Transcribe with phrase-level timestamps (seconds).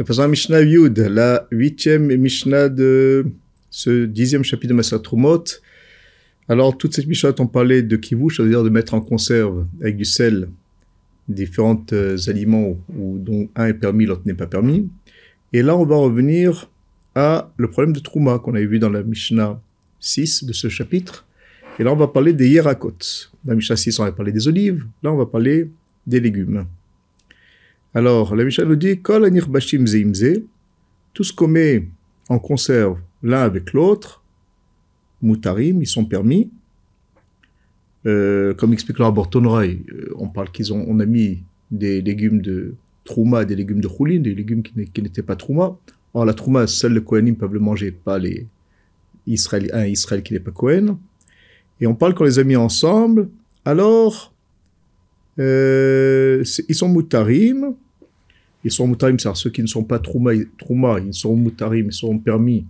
[0.00, 3.26] Nous faisons Mishnah Yud, la huitième Mishnah de
[3.68, 5.44] ce dixième chapitre de Masat Trumot.
[6.48, 9.66] Alors, toute cette Mishnah, on parlait de kivouch, ça veut dire de mettre en conserve
[9.82, 10.48] avec du sel
[11.28, 14.88] différents euh, aliments dont un est permis, l'autre n'est pas permis.
[15.52, 16.70] Et là, on va revenir
[17.14, 19.60] à le problème de Trouma qu'on avait vu dans la Mishnah
[19.98, 21.26] 6 de ce chapitre.
[21.78, 22.96] Et là, on va parler des Yerakot.
[23.44, 24.82] Dans la Mishnah 6, on va parler des olives.
[25.02, 25.70] Là, on va parler
[26.06, 26.64] des légumes.
[27.94, 30.42] Alors, la Mishnah nous dit Kol bashim zeimze,
[31.12, 31.88] tout ce qu'on met
[32.28, 34.22] en conserve l'un avec l'autre,
[35.22, 36.50] mutarim, ils sont permis.
[38.06, 42.40] Euh, comme explique le Bortonraï, euh, on parle qu'ils ont, on a mis des légumes
[42.40, 42.74] de
[43.04, 45.76] trouma, des légumes de choulin, des légumes qui n'étaient pas trouma.
[46.14, 48.46] Or, la trouma, seuls les Kohanim peuvent le manger, pas les
[49.26, 50.96] Israéliens, un Israël qui n'est pas Kohen.
[51.80, 53.28] Et on parle qu'on les a mis ensemble,
[53.64, 54.32] alors,
[55.38, 57.74] euh, ils sont moutarim.
[58.64, 62.18] Ils sont moutarim, c'est-à-dire ceux qui ne sont pas trouma, ils sont moutarim, ils sont
[62.18, 62.66] permis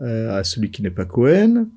[0.00, 1.68] euh, à celui qui n'est pas Kohen.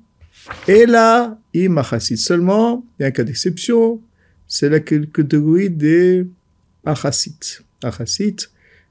[0.68, 4.00] Et là, imachassid seulement, il y a un cas d'exception,
[4.46, 6.26] c'est la catégorie des
[6.84, 7.62] achassites.
[7.82, 8.50] Achassites,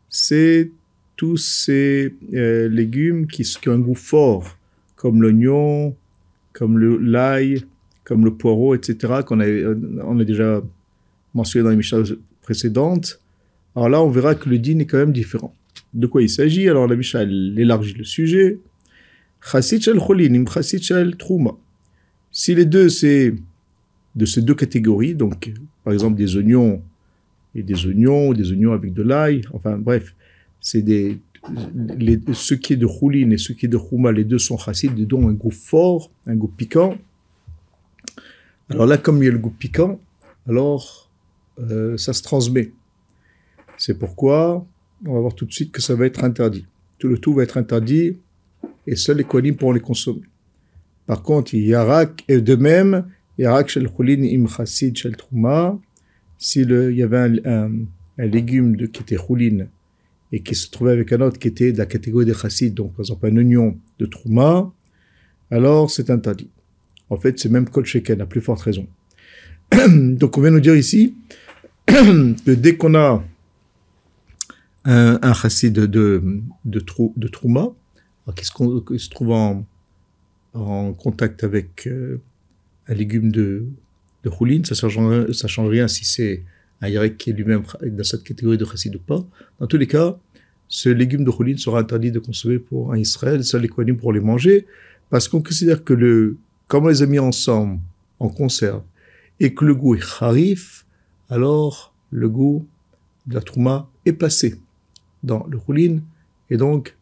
[0.09, 0.71] c'est
[1.15, 4.57] tous ces euh, légumes qui, ont un goût fort,
[4.95, 5.95] comme l'oignon,
[6.53, 7.63] comme l'ail,
[8.03, 9.45] comme le poireau, etc., qu'on a,
[10.03, 10.61] on a déjà
[11.33, 12.03] mentionné dans les Mishnah
[12.41, 13.19] précédentes.
[13.75, 15.53] Alors là, on verra que le din est quand même différent.
[15.93, 16.69] De quoi il s'agit?
[16.69, 18.59] Alors la Mishnah, élargit le sujet.
[19.41, 21.51] Chassid cholinim, chassid shel trouma.
[22.31, 23.35] Si les deux, c'est
[24.15, 25.53] de ces deux catégories, donc
[25.83, 26.81] par exemple des oignons
[27.55, 30.15] et des oignons, des oignons avec de l'ail, enfin bref,
[30.59, 31.19] c'est des
[31.75, 34.57] les, ce qui est de choulin et ce qui est de chouma, les deux sont
[34.57, 36.97] chassid, les deux ont un goût fort, un goût piquant.
[38.69, 39.99] Alors là, comme il y a le goût piquant,
[40.47, 41.02] alors
[41.59, 42.71] euh, ça se transmet.
[43.77, 44.65] C'est pourquoi
[45.05, 46.65] on va voir tout de suite que ça va être interdit.
[46.97, 48.17] Tout le tout va être interdit
[48.87, 50.23] et seuls les kohanim pourront les consommer.
[51.05, 55.77] Par contre, yarak et de même, yarak shel im chassid shel trouma,
[56.37, 57.71] s'il y avait un,
[58.17, 59.65] légume qui était choulin
[60.31, 62.93] et qui se trouvait avec un autre qui était de la catégorie des chassid, donc
[62.93, 64.71] par exemple un oignon de trouma,
[65.51, 66.49] alors c'est interdit.
[67.09, 67.85] En fait, c'est même Kol
[68.19, 68.87] à plus forte raison.
[69.87, 71.15] Donc, on vient nous dire ici
[72.45, 73.23] que dès qu'on a
[74.85, 76.23] un, un de, de,
[76.65, 76.83] de,
[77.15, 77.69] de Trouma,
[78.35, 79.65] qui se, trouve en,
[80.93, 82.21] contact avec euh,
[82.87, 83.65] un légume de,
[84.23, 86.43] de ça ne change, ça change rien si c'est
[86.81, 89.23] un Yarek qui est lui-même dans cette catégorie de chassid ou pas.
[89.59, 90.17] Dans tous les cas,
[90.67, 94.19] ce légume de Houlin sera interdit de consommer pour un Israël, seul les pour les
[94.19, 94.65] manger,
[95.09, 97.79] parce qu'on considère que le comme on les a mis ensemble
[98.19, 98.83] en conserve
[99.39, 100.85] et que le goût est harif,
[101.29, 102.67] alors le goût
[103.27, 104.59] de la trouma est passé
[105.23, 105.99] dans le roulin
[106.49, 106.95] et donc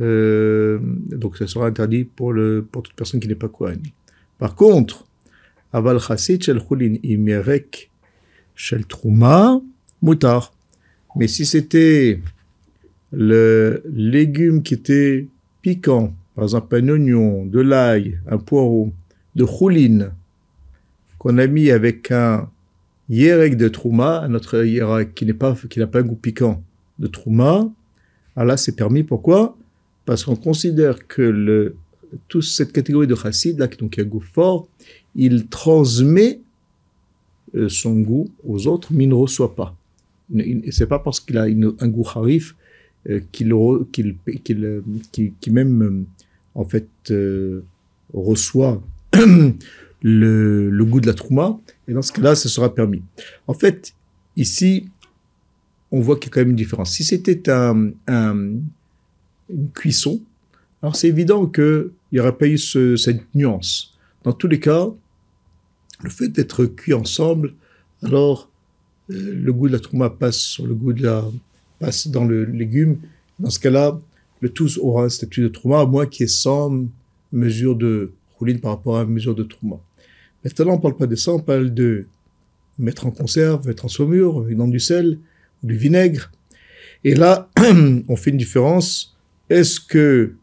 [0.00, 3.82] euh, donc ça sera interdit pour le pour toute personne qui n'est pas kohen.
[4.38, 5.06] Par contre,
[5.72, 6.62] aval chassid shel
[7.02, 7.90] imerek
[8.54, 9.60] shel trouma
[10.02, 10.52] mutar.
[11.16, 12.20] Mais si c'était
[13.10, 15.26] le légume qui était
[15.62, 18.92] piquant par exemple un oignon, de l'ail, un poireau,
[19.34, 20.12] de chouline,
[21.18, 22.48] qu'on a mis avec un
[23.08, 26.62] yerek de trouma, un autre yerek qui n'est n'a pas un goût piquant
[26.98, 27.70] de trouma,
[28.36, 29.02] ah là c'est permis.
[29.02, 29.56] Pourquoi?
[30.04, 31.74] Parce qu'on considère que
[32.28, 34.68] toute cette catégorie de chassid, là, donc qui a un goût fort,
[35.14, 36.40] il transmet
[37.54, 39.76] euh, son goût aux autres, mais il ne reçoit pas.
[40.70, 42.54] C'est pas parce qu'il a un goût harif
[43.08, 43.54] euh, qu'il
[45.12, 46.06] qu'il même
[46.58, 47.64] en fait, euh,
[48.12, 48.82] reçoit
[50.02, 53.02] le, goût de la trouma, et dans ce cas-là, ce sera permis.
[53.46, 53.94] En fait,
[54.36, 54.88] ici,
[55.90, 56.92] on voit qu'il y a quand même une différence.
[56.92, 60.20] Si c'était un, une cuisson,
[60.82, 63.98] alors c'est évident qu'il n'y aurait pas eu cette nuance.
[64.24, 64.86] Dans tous les cas,
[66.02, 67.54] le fait d'être cuit ensemble,
[68.02, 68.48] alors
[69.10, 70.60] euh, le goût de la trouma passe
[72.06, 72.98] dans le légume.
[73.38, 73.98] Dans ce cas-là,
[74.40, 76.86] le tous aura un statut de trauma, à moins qu'il y ait 100
[77.32, 79.80] mesures de rouline par rapport à une mesure de trauma.
[80.48, 82.06] Maintenant, on ne parle pas de ça, on parle de
[82.78, 85.18] mettre en conserve, mettre en saumure, dans du sel,
[85.62, 86.30] du vinaigre?
[87.04, 87.50] Et là,
[88.08, 89.16] on fait une différence.
[89.50, 90.34] Est-ce que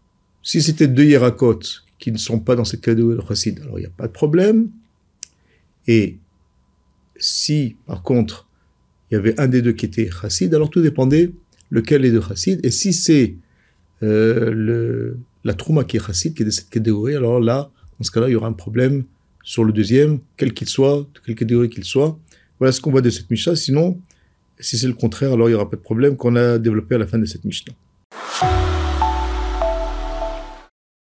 [0.43, 3.81] si c'était deux hiéracotes qui ne sont pas dans cette catégorie de chassid, alors il
[3.81, 4.69] n'y a pas de problème.
[5.87, 6.17] Et
[7.17, 8.47] si, par contre,
[9.09, 11.31] il y avait un des deux qui était chassid, alors tout dépendait
[11.71, 12.59] lequel est de chassid.
[12.63, 13.35] Et si c'est
[14.03, 18.11] euh, la trouma qui est chassid, qui est de cette catégorie, alors là, dans ce
[18.11, 19.05] cas-là, il y aura un problème
[19.45, 22.19] sur le deuxième, quel qu'il soit, de quelle catégorie qu'il soit.
[22.59, 23.55] Voilà ce qu'on voit de cette Misha.
[23.55, 24.01] Sinon,
[24.59, 26.97] Si c'est le contraire, alors il n'y aura pas de problème qu'on a développé à
[26.97, 27.73] la fin de cette Mishnah.